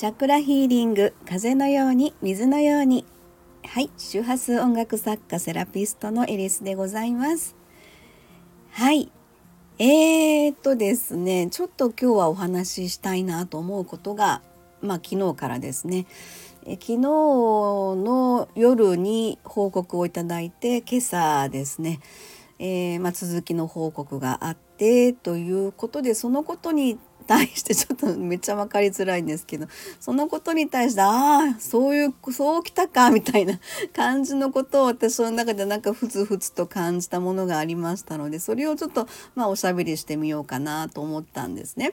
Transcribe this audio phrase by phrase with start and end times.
[0.00, 3.04] チャクラヒーリング風のように水のように。
[3.66, 7.54] はい周波数音楽作家セラピストのエリスでございます。
[8.70, 9.12] はい。
[9.78, 14.40] えー、っとですねちょっと今日はお話ししたいなと思うことが
[14.80, 16.06] まあ昨日からですね。
[16.64, 22.00] え昨日の夜に報告をいただいて今朝ですね、
[22.58, 26.98] えー、まあ、続きの報告があってということでそのことに
[27.30, 29.68] 対してちょっとめっちゃ分かりづらいんですけど
[30.00, 33.60] そのことに対してああそういうそうきたかみたいな
[33.94, 41.92] 感じのことを私の中でなんかふつふつと感じたものがありましたのでそれをちょっとまあおしゃべりしてみようかなと思ったんですね。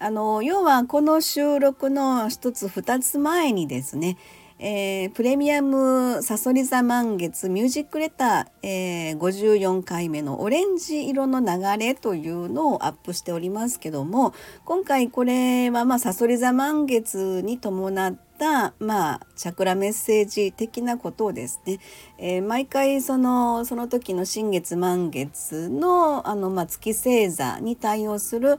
[0.00, 4.16] あの要はこの収録の一つ二つ前にですね
[4.64, 14.32] えー、プレミアムサソリ座満月ミュージックレター、えー、54回目のオレンジ色の流れというのをアップしておりますけども
[14.64, 21.80] 今回これはまあサソリ座満月に伴ったまあチャクラメッセージ的なことをですね、
[22.18, 28.58] えー、毎回そのその時の新月満月のあの、まあ、月星座に対応する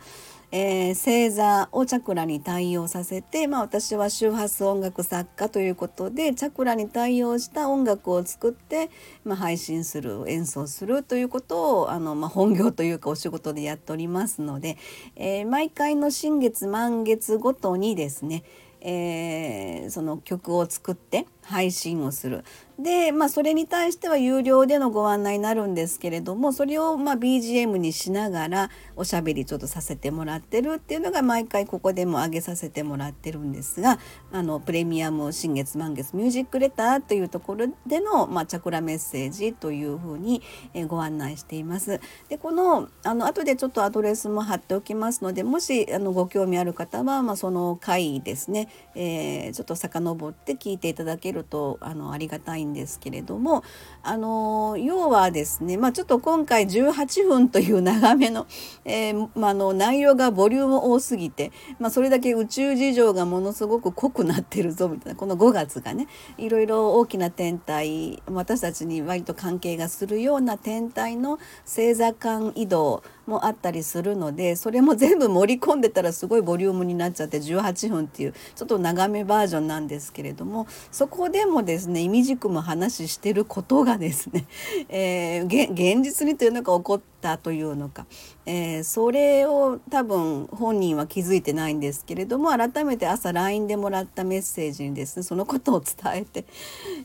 [0.56, 8.92] えー、星座をチャクラに対応させて、まあ、私は周波数音楽作家ということでチャクラに対応した音楽を作って、
[9.26, 14.78] まあ、配信する演奏するということをあの、まあ、本業というかお仕事でやっておりますので、
[15.16, 18.44] えー、毎回の新月満月ごとにですね
[18.86, 22.44] えー、その曲を作って配信をする。
[22.80, 34.00] で、まあ、それに対しては有料でのご案内になるんですけれどもそれをまあ BGM にしながらおしゃべりちょっとさせてもらってるっていうのが毎回ここでも上げさせてもらってるんですが
[34.32, 40.42] あのプレミアム新月満月ミュージックレターというところでの、まあ、チャクラメッセージというふうに
[40.88, 42.00] ご案内しています。
[42.30, 53.64] でこのあの後でちょっとアドレスも貼っておきますのでもしあのご興味ある方は、まあ、その回ですね、えー、ちょっと遡って聞いていただけるとあのありがたいんですですけれども
[54.02, 58.48] あの要はですね、まあ、ちょっと今回18分という長めの,
[58.86, 66.08] えー、まあの内容がボリューム多すぎて、まあ、それだけ宇宙事情がものすごく濃くなってるぞみたいなこの5月がね
[66.38, 84.46] いろいろ大きな天体私たちに割と関係がするような天体の星座間移動もあったりするのでそれも全部盛り込んでたらすごいボリュームになっちゃって18分っていうちょっと長めバージョンなんですけれどもそこでもですね意味軸も話してることがですね、
[84.90, 88.06] えー、現実にというのが起こってたというのか、
[88.46, 96.46] えー、それを多分本人は気づいてないんですけれども改めて朝 LINE でもらったメッセージにですねそのことを伝えて、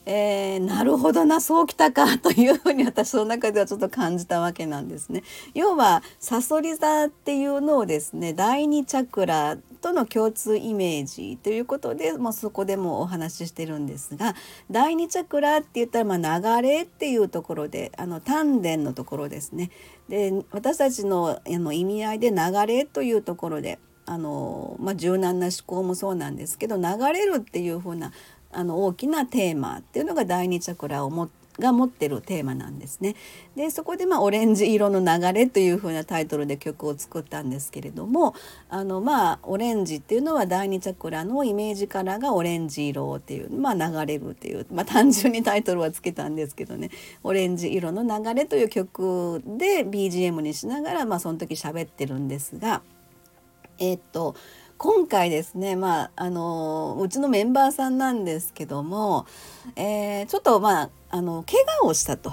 [0.05, 5.23] えー、なるほどなそうきたかというふうに私の中ではちょっと感じたわけなんですね。
[5.55, 14.35] 要はサソリ座っていうのをですね第二チャクラとの共通イメージということでもうそこでもお話ししてるんですが
[14.71, 19.71] 第二チャクラって言ったらまあ流れっていうところであの丹田のところですね。
[20.09, 28.13] で私たちのあの意味合いで流れというところであの、まあ、柔軟な思考もそうなんですけど流れるっていう風な
[28.51, 33.17] あの大きなテーマっていうのが第二チャクラを持っが持ってるテーマなんですね。
[33.57, 38.35] でそこでまあ「オレンジ色の流れ」というふうなタイトルで曲を作ったんですけれども
[38.69, 46.91] あのまあオレンジっていうのは第二チャクラのイメージカラーがオレンジ色っていうまあ流れるっていうまあ単純にタイトルはつけたんですけどね
[47.25, 52.83] 「オレンジ色の流れ」という曲で BGM にしながらまあその時喋ってるんですが
[53.79, 54.35] えー、っと
[54.79, 59.27] 今回ですねまああのうちのメンバーさんなんですけども、
[59.75, 62.33] えー、ちょっとまああの怪我をしたと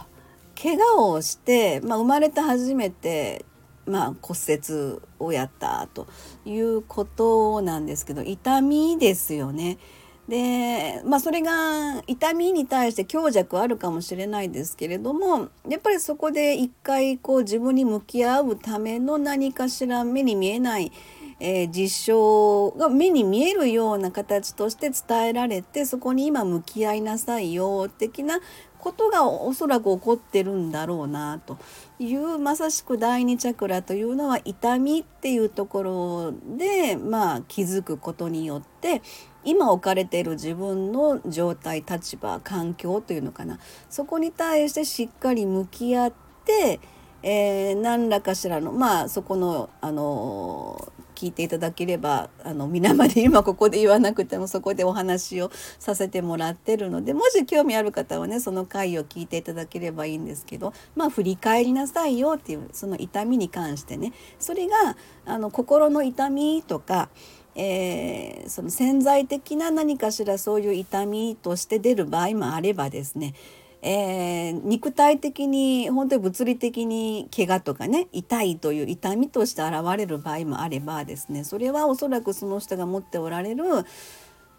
[0.62, 3.46] 怪我をして、まあ、生まれて初めて、
[3.88, 6.08] まあ、骨折をやったと
[6.46, 9.80] いうことなんですけど痛みですよね。
[10.28, 20.92] でまあそれが痛みに対して強弱あるかもしれないですけれどもやっぱりそこで一回こう自分に向き合うための何かしら目に見えない
[21.40, 28.40] えー、実証が目に見えるような形として伝えられてそこに今向き合いなさいよ的な
[28.86, 31.58] ことがおそらく起こってるんだろうなと
[31.98, 39.02] いうまさしく第二チャクラというのは痛みっていうところでまあ気づくことによって
[39.44, 43.60] 今置かれている自分の状態立場環境というのかな。
[43.90, 46.14] そこに対してしっかり向き合っ
[46.46, 46.80] て、
[47.24, 64.14] えー、何らかしらのまあそこのあの聞いていただければあの皆まで 今ここで言わなくてもそこでお話をさせてもらってるのでもし興味ある方はねその回を聞いていただければいいんですけどまあ振り返りなさいよっていうその痛みに関してね。
[64.38, 67.10] それがあの心の痛みとか
[67.58, 73.34] えー、その潜在的な何かしらそういう痛みとして出る場合もあればですね
[73.82, 83.64] えー、肉体的に本当に物理的に怪我とかね痛いという痛みとして現れる場合もあればですねそれはおそらくその人が持っておられる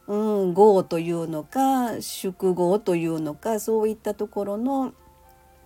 [0.09, 4.93] うん、業というのか宿業というのかそういったところの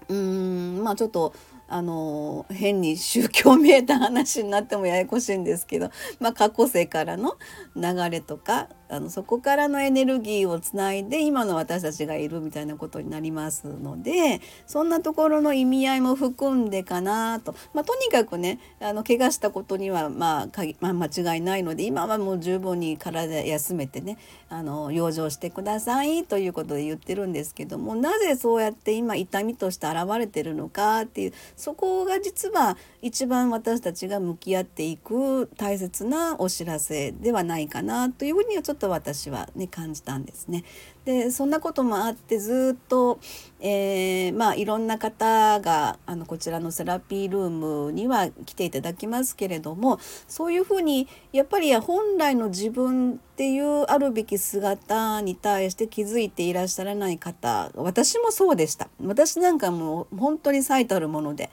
[0.08, 1.34] うんまあちょっと
[1.68, 7.36] あの変に宗教見えた話になってもややこしいんですけど、まあ、過去世からの
[7.76, 40.64] 流れとかあのそこからのエネルギーをつないで今の私たちがいるみたいなことになりますのでそんなところの意味合いも含んでかなと、まあ、とにかくねあの怪我したことには、まあ、かまあ、間違いないので今はもう十分に体休めてねあの養生してくださいということで言ってるんですけどもなぜそうやって今痛みとして現れてるのかっていうそこが実は一番私たちが向き合っていく大切なお知らせではないかなというふうにはちょっとと私はね感じたんですね。
[41.04, 43.18] でそんなこともあってずっと、
[43.60, 49.98] えー、まあいろんな方があのこちらのセラピールームには来ていただきますけれども
[50.28, 61.50] そういうふうにやっぱり本来の自分っていうあるべき姿に対して気づいていらっしゃらない方私もそうでした私なんかもう本当に最たるもので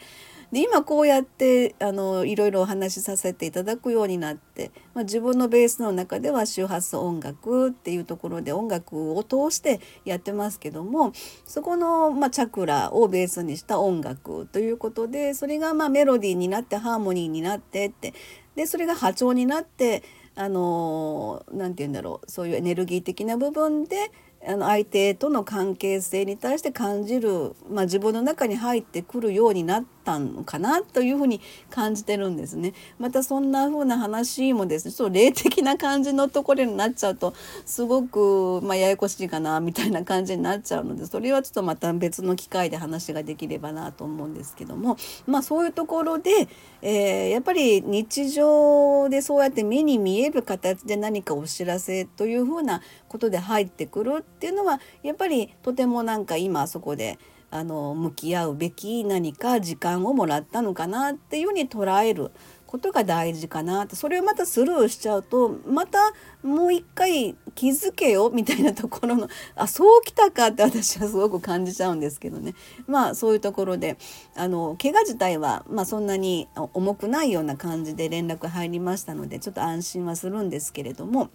[0.51, 11.11] で今こうやってあのいろいろお話しさせていただくようになって、まあ、自分のベースの中では周波数音楽っていうところで音楽を通してやってますけども
[11.45, 18.13] そこの、まあ、チャクラをベースにした音楽ということでそれがまメロディーになってハーモニーになってって
[18.55, 20.03] でそれが波長になって
[20.35, 24.11] あの何て言うんだろうそういうエネルギー的な部分で
[24.47, 32.73] あの相手との関係性に対して感じる、まあ、自分の中に入ってくるようになったのかなというふうに感じてるんですね。
[32.97, 37.33] またそんな風な話もですねちょっと霊的な感じのところになっちゃうと
[37.65, 44.95] すごく、まあ、ややこしいかなみたいな感じになっちゃうのでそれはちょっとまた別の機会で話ができればなと思うんですけども、
[45.25, 46.47] まあ、そういうところで、
[46.81, 57.19] えー、やっぱり日常でそうやって目に見える形で何かお知らせというふうなことで入ってくるっていうのはやっぱりとてもなんか今そこで
[57.49, 62.31] あの向き合うべき何か時間をもらったのかなっていうふうに捉える
[62.67, 65.97] ことが大事かなってそれをまたスルーしちゃうとまた
[66.43, 72.53] もう一回気づけよみたいなところの あそうきたかって私はすごく感じちゃうんですけどね
[72.85, 73.97] まあそういうところで
[74.35, 81.29] あの怪我自体は、まあ、そんなに重くないような感じで連絡入りましたのでちょっと安心はするんですけれども。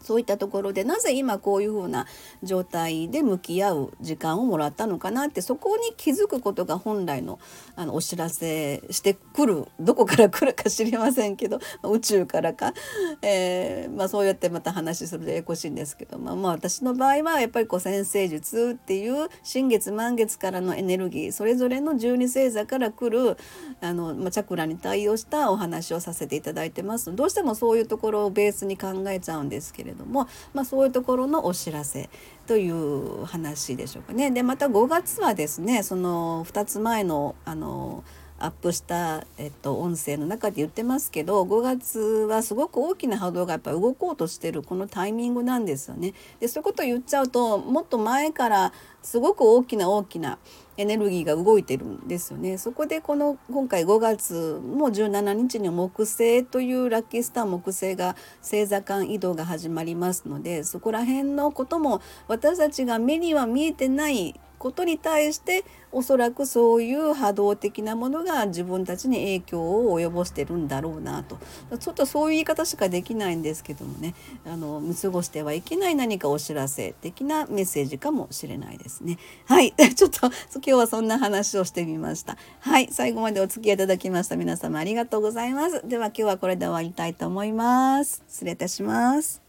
[0.00, 2.06] そういったところでなぜ今こういうふうな
[2.42, 7.38] 状態で向き合う時間をもらったのかなってそこに気づくことが本来の
[7.76, 12.74] あのお知らせしてくるどこから来るか知りませんけど 宇宙からか、
[13.22, 23.36] えー、まあ、そうやってまた話するとややこしいんですけど、まあ、まあ私の場合はやっぱりこう先生術っていう新月満月からのエネルギーそれぞれの十二星座から来る
[23.80, 27.14] あの、まあ、チャクラに対応したお話をさせていただいてます。
[27.14, 32.08] どうしてもそういうところをベースに考えちゃうんですけれれども、まあ、そういうところのお知らせ
[32.46, 34.30] という話でしょうかね。
[34.30, 38.04] でまた5月はですねその2つ前のあの
[38.40, 46.14] アップした、えっと、音声の中で言ってますけど5月はすごく大きな波動がやっぱ動こうとしてるこのタイミングなんですよね。
[46.38, 50.38] でそういうことを言っちゃうともっと前からすごく大きな大きな
[50.76, 52.58] エネルギーが動いてるんですよね。
[52.58, 71.38] そこでこの今回5月も17日に木星というラッキースター木星が星座間移動が始まりますのでそこら辺のことも私たちが目には見えてないことに対しておそらくそういう波動的なものが自分たちに影響を及ぼしてるんだろうなと
[71.78, 74.14] ちょっとそういう言い方しかできないんですけどもね
[74.46, 79.18] あの見過ごしてはいけない何かお知らせ的なメッセージかもしれないですね。
[79.46, 82.36] はい ちょっと今日はそんな話をしてみました。
[82.60, 85.86] はい最後までお付き合いいただきました皆様ありがとうございます。
[85.86, 88.22] では今日はこれで終わりたいと思います。
[88.28, 89.47] 失礼いたします。